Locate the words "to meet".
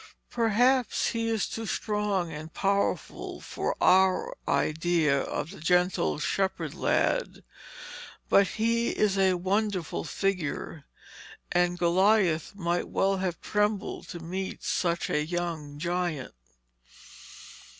14.07-14.63